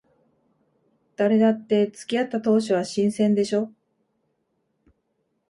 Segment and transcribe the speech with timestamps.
[1.15, 3.71] 誰だって付き合った当初は新鮮でしょ。